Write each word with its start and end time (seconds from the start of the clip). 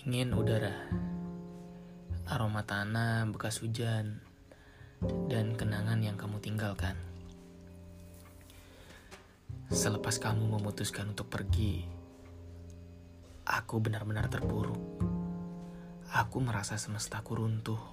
Dingin 0.00 0.32
udara, 0.32 0.88
aroma 2.24 2.64
tanah 2.64 3.28
bekas 3.28 3.60
hujan, 3.60 4.24
dan 5.28 5.52
kenangan 5.60 6.00
yang 6.00 6.16
kamu 6.16 6.40
tinggalkan. 6.40 6.96
Selepas 9.68 10.16
kamu 10.16 10.56
memutuskan 10.56 11.12
untuk 11.12 11.28
pergi, 11.28 11.84
aku 13.44 13.76
benar-benar 13.76 14.32
terpuruk. 14.32 14.80
Aku 16.16 16.40
merasa 16.40 16.80
semestaku 16.80 17.36
runtuh, 17.36 17.84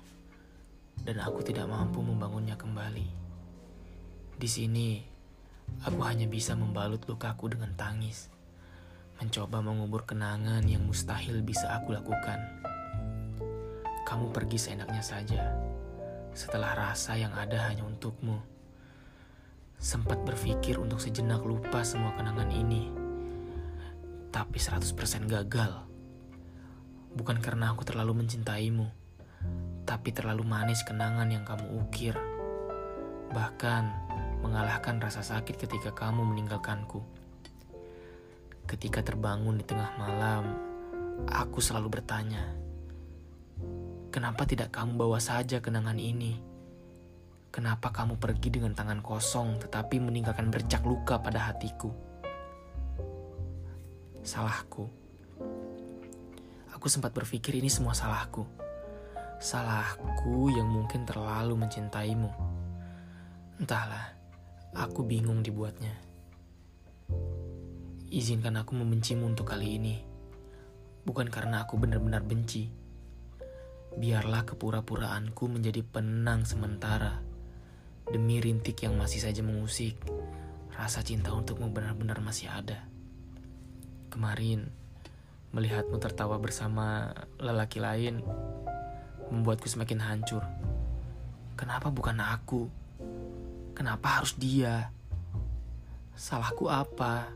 dan 1.03 1.19
aku 1.19 1.43
tidak 1.43 1.67
mampu 1.67 1.99
membangunnya 1.99 2.55
kembali. 2.55 3.07
Di 4.39 4.47
sini, 4.47 5.03
aku 5.83 5.99
hanya 6.07 6.23
bisa 6.23 6.55
membalut 6.55 7.03
lukaku 7.03 7.51
dengan 7.51 7.75
tangis, 7.75 8.31
mencoba 9.17 9.65
mengubur 9.65 10.05
kenangan 10.05 10.61
yang 10.69 10.85
mustahil 10.85 11.41
bisa 11.41 11.73
aku 11.73 11.97
lakukan. 11.97 12.37
Kamu 14.05 14.29
pergi 14.29 14.61
seenaknya 14.61 15.01
saja, 15.01 15.57
setelah 16.37 16.77
rasa 16.77 17.17
yang 17.17 17.33
ada 17.33 17.65
hanya 17.65 17.81
untukmu. 17.81 18.37
Sempat 19.81 20.21
berpikir 20.21 20.77
untuk 20.77 21.01
sejenak 21.01 21.41
lupa 21.41 21.81
semua 21.81 22.13
kenangan 22.13 22.49
ini, 22.53 22.93
tapi 24.29 24.61
100% 24.61 25.25
gagal. 25.25 25.81
Bukan 27.17 27.41
karena 27.41 27.73
aku 27.73 27.81
terlalu 27.81 28.21
mencintaimu, 28.21 28.85
tapi 29.89 30.13
terlalu 30.13 30.45
manis 30.45 30.85
kenangan 30.85 31.29
yang 31.33 31.41
kamu 31.41 31.65
ukir. 31.81 32.13
Bahkan 33.33 33.83
mengalahkan 34.45 35.01
rasa 35.01 35.25
sakit 35.25 35.57
ketika 35.57 35.89
kamu 35.91 36.21
meninggalkanku. 36.21 37.01
Ketika 38.67 38.99
terbangun 38.99 39.57
di 39.57 39.65
tengah 39.65 39.95
malam, 39.95 40.43
aku 41.31 41.63
selalu 41.63 41.97
bertanya, 41.97 42.43
"Kenapa 44.11 44.43
tidak 44.43 44.75
kamu 44.75 44.99
bawa 44.99 45.23
saja 45.23 45.63
kenangan 45.63 45.95
ini? 45.95 46.35
Kenapa 47.47 47.95
kamu 47.95 48.19
pergi 48.19 48.59
dengan 48.59 48.75
tangan 48.75 48.99
kosong 48.99 49.57
tetapi 49.63 50.03
meninggalkan 50.03 50.51
bercak 50.51 50.83
luka 50.83 51.15
pada 51.17 51.47
hatiku?" 51.47 51.95
Salahku 54.27 55.07
Aku 56.77 56.93
sempat 56.93 57.09
berpikir 57.09 57.57
ini 57.57 57.73
semua 57.73 57.97
salahku. 57.97 58.45
Salahku 59.41 60.53
yang 60.53 60.69
mungkin 60.69 61.09
terlalu 61.09 61.57
mencintaimu. 61.57 62.29
Entahlah, 63.57 64.13
aku 64.77 65.01
bingung 65.01 65.41
dibuatnya. 65.41 65.97
Izinkan 68.07 68.55
aku 68.59 68.75
membencimu 68.75 69.27
untuk 69.27 69.51
kali 69.51 69.79
ini. 69.79 69.95
Bukan 71.03 71.27
karena 71.27 71.67
aku 71.67 71.75
benar-benar 71.75 72.23
benci. 72.23 72.71
Biarlah 73.97 74.47
kepura-puraanku 74.47 75.47
menjadi 75.51 75.83
penang 75.83 76.47
sementara. 76.47 77.19
Demi 78.07 78.39
rintik 78.39 78.79
yang 78.83 78.95
masih 78.95 79.19
saja 79.19 79.43
mengusik, 79.43 79.99
rasa 80.75 81.03
cinta 81.03 81.35
untukmu 81.35 81.67
benar-benar 81.71 82.23
masih 82.23 82.47
ada. 82.47 82.87
Kemarin, 84.07 84.71
Melihatmu 85.47 85.95
tertawa 85.97 86.35
bersama 86.43 87.15
lelaki 87.39 87.79
lain 87.79 88.19
membuatku 89.31 89.65
semakin 89.65 90.03
hancur. 90.03 90.43
Kenapa 91.55 91.87
bukan 91.87 92.19
aku? 92.19 92.67
Kenapa 93.71 94.19
harus 94.19 94.35
dia? 94.35 94.91
Salahku 96.19 96.67
apa? 96.67 97.31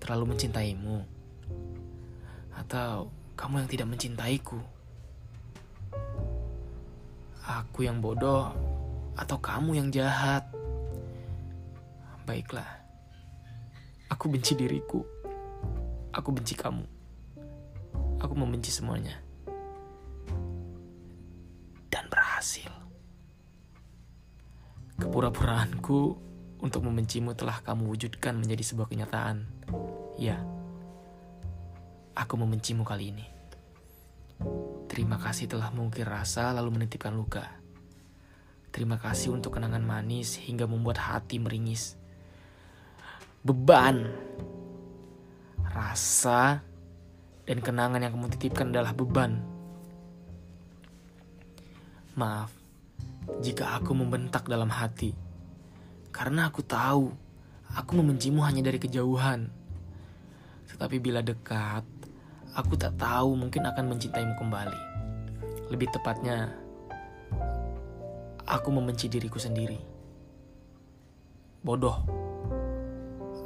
Terlalu 0.00 0.34
mencintaimu? 0.34 0.98
Atau 2.56 3.12
kamu 3.36 3.64
yang 3.64 3.68
tidak 3.68 3.88
mencintaiku? 3.92 4.58
Aku 7.44 7.84
yang 7.84 8.00
bodoh 8.00 8.50
atau 9.16 9.36
kamu 9.36 9.76
yang 9.76 9.88
jahat? 9.92 10.48
Baiklah. 12.24 12.80
Aku 14.08 14.32
benci 14.32 14.56
diriku. 14.56 15.04
Aku 16.10 16.32
benci 16.34 16.56
kamu. 16.56 16.82
Aku 18.20 18.34
membenci 18.36 18.72
semuanya. 18.72 19.20
Dan 21.92 22.08
berhasil. 22.08 22.70
Kepura-puraanku 25.00 26.29
untuk 26.60 26.84
membencimu 26.84 27.32
telah 27.32 27.60
kamu 27.64 27.88
wujudkan 27.88 28.36
menjadi 28.36 28.62
sebuah 28.64 28.88
kenyataan. 28.92 29.44
Ya, 30.20 30.40
aku 32.12 32.36
membencimu 32.36 32.84
kali 32.84 33.12
ini. 33.12 33.26
Terima 34.88 35.16
kasih 35.16 35.48
telah 35.48 35.72
mengukir 35.72 36.04
rasa 36.04 36.52
lalu 36.52 36.80
menitipkan 36.80 37.12
luka. 37.16 37.48
Terima 38.70 39.00
kasih 39.00 39.34
untuk 39.34 39.58
kenangan 39.58 39.82
manis 39.82 40.38
hingga 40.38 40.68
membuat 40.68 41.00
hati 41.00 41.42
meringis. 41.42 41.98
Beban 43.40 44.06
rasa, 45.70 46.60
dan 47.46 47.58
kenangan 47.62 48.02
yang 48.02 48.12
kamu 48.14 48.28
titipkan 48.36 48.74
adalah 48.74 48.92
beban. 48.94 49.38
Maaf 52.18 52.50
jika 53.38 53.78
aku 53.78 53.94
membentak 53.94 54.50
dalam 54.50 54.68
hati, 54.68 55.14
karena 56.10 56.50
aku 56.50 56.62
tahu 56.62 57.14
aku 57.74 57.90
membencimu 57.98 58.42
hanya 58.42 58.66
dari 58.66 58.78
kejauhan. 58.82 59.50
Tetapi 60.70 60.96
bila 60.98 61.22
dekat, 61.22 61.86
aku 62.54 62.74
tak 62.74 62.98
tahu 62.98 63.38
mungkin 63.38 63.66
akan 63.66 63.94
mencintaimu 63.94 64.34
kembali. 64.38 64.80
Lebih 65.70 65.88
tepatnya, 65.94 66.50
aku 68.46 68.68
membenci 68.74 69.06
diriku 69.06 69.38
sendiri. 69.38 69.78
Bodoh. 71.62 72.02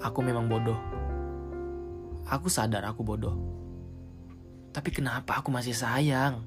Aku 0.00 0.20
memang 0.20 0.48
bodoh. 0.48 0.78
Aku 2.28 2.48
sadar 2.48 2.84
aku 2.88 3.04
bodoh. 3.04 3.36
Tapi 4.72 4.90
kenapa 4.90 5.40
aku 5.40 5.52
masih 5.52 5.76
sayang? 5.76 6.44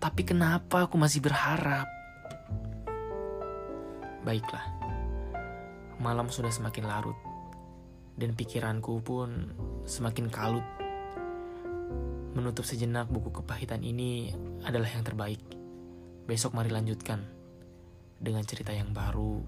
Tapi 0.00 0.24
kenapa 0.24 0.88
aku 0.88 0.96
masih 0.96 1.20
berharap? 1.20 1.99
Baiklah. 4.26 4.64
Malam 6.00 6.32
sudah 6.32 6.52
semakin 6.52 6.84
larut. 6.88 7.18
Dan 8.16 8.36
pikiranku 8.36 9.00
pun 9.00 9.52
semakin 9.88 10.28
kalut. 10.28 10.66
Menutup 12.36 12.62
sejenak 12.62 13.08
buku 13.08 13.32
kepahitan 13.32 13.80
ini 13.80 14.30
adalah 14.64 14.86
yang 14.92 15.02
terbaik. 15.02 15.40
Besok 16.28 16.54
mari 16.54 16.70
lanjutkan 16.70 17.26
dengan 18.20 18.44
cerita 18.44 18.70
yang 18.70 18.92
baru 18.92 19.40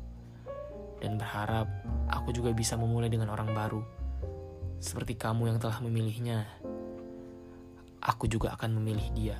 dan 0.99 1.21
berharap 1.21 1.69
aku 2.09 2.32
juga 2.32 2.55
bisa 2.56 2.78
memulai 2.78 3.12
dengan 3.12 3.31
orang 3.31 3.53
baru 3.53 3.82
seperti 4.82 5.15
kamu 5.15 5.47
yang 5.47 5.59
telah 5.62 5.78
memilihnya, 5.78 6.43
aku 8.03 8.27
juga 8.27 8.59
akan 8.59 8.82
memilih 8.82 9.06
dia. 9.15 9.38